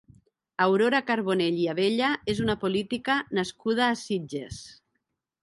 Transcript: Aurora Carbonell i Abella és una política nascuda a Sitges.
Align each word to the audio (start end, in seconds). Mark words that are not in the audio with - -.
Aurora 0.63 1.01
Carbonell 1.09 1.59
i 1.65 1.67
Abella 1.73 2.09
és 2.33 2.41
una 2.47 2.57
política 2.65 3.19
nascuda 3.41 3.87
a 3.91 4.01
Sitges. 4.03 4.61